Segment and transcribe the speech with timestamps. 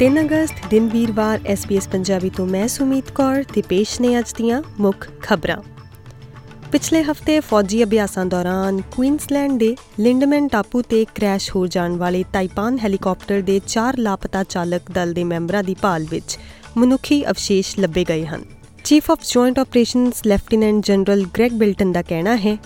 [0.00, 4.62] 3 ਅਗਸਤ, ਦਿਨ ਵੀਰਵਾਰ SBS ਪੰਜਾਬੀ ਤੋਂ ਮੈਂ ਸੁਮੀਤ ਕੌਰ ਤੇ ਪੇਸ਼ ਨੇ ਅੱਜ ਦੀਆਂ
[4.80, 5.56] ਮੁੱਖ ਖਬਰਾਂ।
[6.72, 12.78] ਪਿਛਲੇ ਹਫ਼ਤੇ ਫੌਜੀ ਅਭਿਆਸਾਂ ਦੌਰਾਨ ਕੁਈਨਸਲੈਂਡ ਦੇ ਲਿੰਡਮੈਨ ਟਾਪੂ ਤੇ ਕ੍ਰੈਸ਼ ਹੋ ਜਾਣ ਵਾਲੇ ਤਾਈਪਾਨ
[12.78, 16.38] ਹੈਲੀਕਾਪਟਰ ਦੇ 4 ਲਾਪਤਾ ਚਾਲਕ ਦਲ ਦੇ ਮੈਂਬਰਾਂ ਦੀ ਭਾਲ ਵਿੱਚ
[16.76, 18.44] ਮਨੁੱਖੀ ਅਵਸ਼ੇਸ਼ ਲੱਭੇ ਗਏ ਹਨ।
[18.84, 22.58] Chief of joint operations lieutenant general Greg Bilton ਦਾ ਕਹਿਣਾ ਹੈ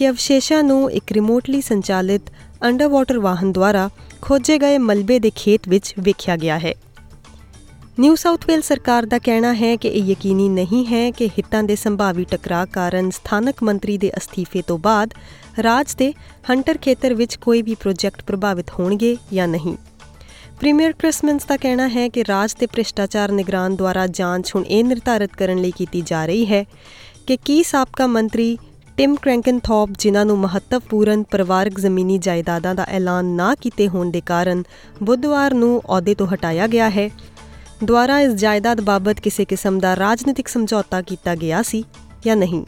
[0.00, 2.22] ਕਿ ਅਵਸ਼ੇਸ਼ਾਂ ਨੂੰ ਇੱਕ ਰਿਮੋਟਲੀ ਸੰਚਾਲਿਤ
[2.64, 3.90] ਅੰਡਰਵਾਟਰ ਵਾਹਨ ਦੁਆਰਾ
[4.22, 6.74] ਖੋਜੇ ਗਏ ਮਲਬੇ ਦੇ ਖੇਤ ਵਿੱਚ ਵੇਖਿਆ ਗਿਆ ਹੈ।
[7.98, 11.76] ਨਿਊ ਸਾਊਥ ਵੇਲ ਸਰਕਾਰ ਦਾ ਕਹਿਣਾ ਹੈ ਕਿ ਇਹ ਯਕੀਨੀ ਨਹੀਂ ਹੈ ਕਿ ਹਿੱਤਾਂ ਦੇ
[11.76, 15.14] ਸੰਭਾਵੀ ਟਕਰਾਅ ਕਾਰਨ ਸਥਾਨਕ ਮੰਤਰੀ ਦੇ ਅਸਤੀਫੇ ਤੋਂ ਬਾਅਦ
[15.62, 16.12] ਰਾਜ ਦੇ
[16.50, 19.76] ਹੰਟਰ ਖੇਤਰ ਵਿੱਚ ਕੋਈ ਵੀ ਪ੍ਰੋਜੈਕਟ ਪ੍ਰਭਾਵਿਤ ਹੋਣਗੇ ਜਾਂ ਨਹੀਂ।
[20.60, 25.36] ਪ੍ਰੀਮੀਅਰ ਕ੍ਰਿਸਮਸ ਦਾ ਕਹਿਣਾ ਹੈ ਕਿ ਰਾਜ ਦੇ ਭ੍ਰਿਸ਼ਟਾਚਾਰ ਨਿਗਰਾਨ ਦੁਆਰਾ ਜਾਂਚ ਹੁਣ ਇਹ ਨਿਰਧਾਰਿਤ
[25.36, 26.64] ਕਰਨ ਲਈ ਕੀਤੀ ਜਾ ਰਹੀ ਹੈ
[27.26, 28.58] ਕਿ ਕੀ ਸਾਬਕਾ ਮੰਤਰੀ
[29.00, 34.62] ਟਿਮ ਕ੍ਰੈਂਕਨਥੌਪ, ਜਿਨ੍ਹਾਂ ਨੂੰ ਮਹੱਤਵਪੂਰਨ ਪਰਿਵਾਰਕ ਜ਼ਮੀਨੀ ਜਾਇਦਾਦਾਂ ਦਾ ਐਲਾਨ ਨਾ ਕੀਤੇ ਹੋਣ ਦੇ ਕਾਰਨ
[35.02, 37.10] ਬੁੱਧਵਾਰ ਨੂੰ ਅਹੁਦੇ ਤੋਂ ਹਟਾਇਆ ਗਿਆ ਹੈ।
[37.84, 41.84] ਦੁਆਰਾ ਇਸ ਜਾਇਦਾਦ ਬਾਬਤ ਕਿਸੇ ਕਿਸਮ ਦਾ ਰਾਜਨੀਤਿਕ ਸਮਝੌਤਾ ਕੀਤਾ ਗਿਆ ਸੀ
[42.24, 42.64] ਜਾਂ ਨਹੀਂ?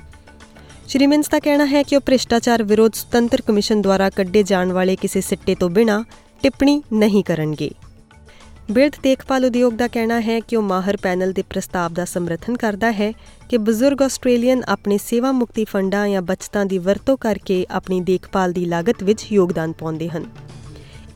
[0.88, 4.96] ਸ਼੍ਰੀ ਮਿੰਸ ਦਾ ਕਹਿਣਾ ਹੈ ਕਿ ਉਹ ਭ੍ਰਿਸ਼ਟਾਚਾਰ ਵਿਰੋਧ ਸੁਤੰਤਰ ਕਮਿਸ਼ਨ ਦੁਆਰਾ ਕੱਢੇ ਜਾਣ ਵਾਲੇ
[4.96, 6.04] ਕਿਸੇ ਸਿੱਟੇ ਤੋਂ ਬਿਨਾਂ
[6.42, 7.70] ਟਿੱਪਣੀ ਨਹੀਂ ਕਰਨਗੇ।
[8.72, 12.92] ਬਿਰਧ ਦੇਖਭਾਲ ਉਦਯੋਗ ਦਾ ਕਹਿਣਾ ਹੈ ਕਿ ਉਹ ਮਾਹਰ ਪੈਨਲ ਦੇ ਪ੍ਰਸਤਾਵ ਦਾ ਸਮਰਥਨ ਕਰਦਾ
[12.92, 13.12] ਹੈ
[13.48, 18.64] ਕਿ ਬਜ਼ੁਰਗ ਆਸਟ੍ਰੇਲੀਅਨ ਆਪਣੇ ਸੇਵਾ ਮੁਕਤੀ ਫੰਡਾਂ ਜਾਂ ਬਚਤਾਂ ਦੀ ਵਰਤੋਂ ਕਰਕੇ ਆਪਣੀ ਦੇਖਭਾਲ ਦੀ
[18.64, 20.24] ਲਾਗਤ ਵਿੱਚ ਯੋਗਦਾਨ ਪਾਉਂਦੇ ਹਨ।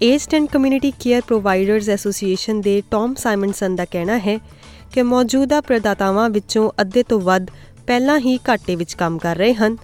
[0.02, 4.38] Aged and community care providers association ਦੇ ਟੌਮ ਸਾਈਮਨਸਨ ਦਾ ਕਹਿਣਾ ਹੈ
[4.92, 7.46] ਕਿ ਮੌਜੂਦਾ ਪ੍ਰਦਾਤਾਵਾਂ ਵਿੱਚੋਂ ਅੱਧੇ ਤੋਂ ਵੱਧ
[7.86, 9.76] ਪਹਿਲਾਂ ਹੀ ਘਾਟੇ ਵਿੱਚ ਕੰਮ ਕਰ ਰਹੇ ਹਨ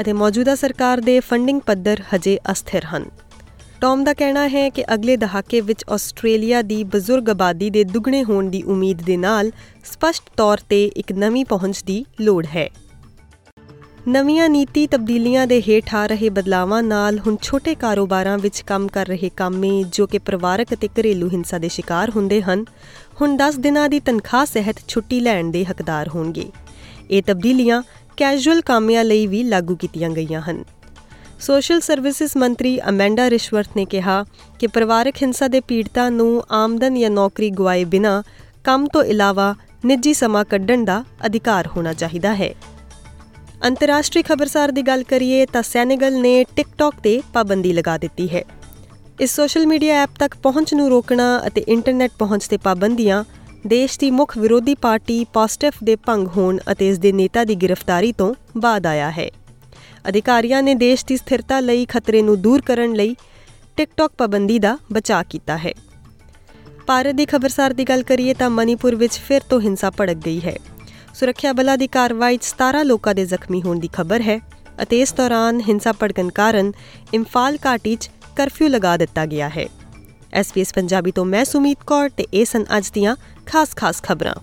[0.00, 3.04] ਅਤੇ ਮੌਜੂਦਾ ਸਰਕਾਰ ਦੇ ਫੰਡਿੰਗ ਪੱਧਰ ਹਜੇ ਅਸਥਿਰ ਹਨ।
[3.80, 8.48] ਟੌਮ ਦਾ ਕਹਿਣਾ ਹੈ ਕਿ ਅਗਲੇ ਦਹਾਕੇ ਵਿੱਚ ਆਸਟ੍ਰੇਲੀਆ ਦੀ ਬਜ਼ੁਰਗ ਆਬਾਦੀ ਦੇ ਦੁੱਗਣੇ ਹੋਣ
[8.50, 9.50] ਦੀ ਉਮੀਦ ਦੇ ਨਾਲ
[9.84, 12.68] ਸਪਸ਼ਟ ਤੌਰ ਤੇ ਇੱਕ ਨਵੀਂ ਪਹੁੰਚ ਦੀ ਲੋੜ ਹੈ।
[14.08, 19.06] ਨਵੀਆਂ ਨੀਤੀ ਤਬਦੀਲੀਆਂ ਦੇ ਹੇਠ ਆ ਰਹੇ ਬਦਲਾਵਾਂ ਨਾਲ ਹੁਣ ਛੋਟੇ ਕਾਰੋਬਾਰਾਂ ਵਿੱਚ ਕੰਮ ਕਰ
[19.06, 22.64] ਰਹੇ ਕਾਮੇ ਜੋ ਕਿ ਪਰਿਵਾਰਕ ਅਤੇ ਘਰੇਲੂ ਹਿੰਸਾ ਦੇ ਸ਼ਿਕਾਰ ਹੁੰਦੇ ਹਨ,
[23.20, 26.50] ਹੁਣ 10 ਦਿਨਾਂ ਦੀ ਤਨਖਾਹ ਸਹਿਤ ਛੁੱਟੀ ਲੈਣ ਦੇ ਹੱਕਦਾਰ ਹੋਣਗੇ।
[27.10, 27.82] ਇਹ ਤਬਦੀਲੀਆਂ
[28.16, 30.64] ਕੈਜੂਅਲ ਕਾਮਿਆਂ ਲਈ ਵੀ ਲਾਗੂ ਕੀਤੀਆਂ ਗਈਆਂ ਹਨ।
[31.40, 34.24] ਸੋਸ਼ਲ ਸਰਵਿਸਿਜ਼ ਮੰਤਰੀ ਅਮੈਂਡਾ ਰਿਸ਼ਵਰਤ ਨੇ ਕਿਹਾ
[34.58, 38.22] ਕਿ ਪਰਿਵਾਰਕ ਹਿੰਸਾ ਦੇ ਪੀੜਤਾਂ ਨੂੰ ਆਮਦਨ ਜਾਂ ਨੌਕਰੀ ਗਵਾਏ ਬਿਨਾ
[38.64, 42.52] ਕੰਮ ਤੋਂ ਇਲਾਵਾ ਨਿੱਜੀ ਸਮਾਂ ਕੱਢਣ ਦਾ ਅਧਿਕਾਰ ਹੋਣਾ ਚਾਹੀਦਾ ਹੈ।
[43.66, 48.44] ਅੰਤਰਰਾਸ਼ਟਰੀ ਖਬਰਸਾਰ ਦੀ ਗੱਲ ਕਰੀਏ ਤਾਂ ਸੈਨੇਗਲ ਨੇ ਟਿਕਟੌਕ ਤੇ ਪਾਬੰਦੀ ਲਗਾ ਦਿੱਤੀ ਹੈ।
[49.20, 53.24] ਇਸ ਸੋਸ਼ਲ ਮੀਡੀਆ ਐਪ ਤੱਕ ਪਹੁੰਚ ਨੂੰ ਰੋਕਣਾ ਅਤੇ ਇੰਟਰਨੈਟ ਪਹੁੰਚ ਤੇ ਪਾਬੰਦੀਆਂ
[53.66, 58.12] ਦੇਸ਼ ਦੀ ਮੁੱਖ ਵਿਰੋਧੀ ਪਾਰਟੀ ਪੋਸਟਿਫ ਦੇ ਭੰਗ ਹੋਣ ਅਤੇ ਇਸ ਦੇ ਨੇਤਾ ਦੀ ਗ੍ਰਿਫਤਾਰੀ
[58.12, 59.30] ਤੋਂ ਬਾਅਦ ਆਇਆ ਹੈ।
[60.08, 63.16] ਅਧਿਕਾਰੀਆਂ ਨੇ ਦੇਸ਼ ਦੀ ਸਥਿਰਤਾ ਲਈ ਖਤਰੇ ਨੂੰ ਦੂਰ ਕਰਨ ਲਈ
[63.76, 65.72] ਟਿਕਟੌਕ ਪਾਬੰਦੀ ਦਾ ਬਚਾਅ ਕੀਤਾ ਹੈ।
[66.86, 70.56] ਭਾਰਤ ਦੀ ਖਬਰਸਾਰ ਦੀ ਗੱਲ ਕਰੀਏ ਤਾਂ ਮਨੀਪੁਰ ਵਿੱਚ ਫਿਰ ਤੋਂ ਹਿੰਸਾ ਭੜਕ ਗਈ ਹੈ।
[71.14, 74.40] ਸੁਰੱਖਿਆ ਬਲਾਂ ਦੀ ਕਾਰਵਾਈ 'ਚ 17 ਲੋਕਾਂ ਦੇ ਜ਼ਖਮੀ ਹੋਣ ਦੀ ਖਬਰ ਹੈ
[74.82, 76.72] ਅਤੇ ਇਸ ਦੌਰਾਨ ਹਿੰਸਾ ਭੜਕਣ ਕਾਰਨ
[77.14, 79.66] ਇੰਫਾਲ ਘਾਟੀ 'ਚ ਕਰਫਿਊ ਲਗਾ ਦਿੱਤਾ ਗਿਆ ਹੈ।
[80.32, 83.16] ਐਸਪੀਐਸ ਪੰਜਾਬੀ ਤੋਂ ਮੈਂ ਸੁਮੀਤ ਕੌਰ ਤੇ ਇਹ ਸਨ ਅੱਜ ਦੀਆਂ
[83.46, 84.34] ਖਾਸ-ਖਾਸ ਖਬਰਾਂ।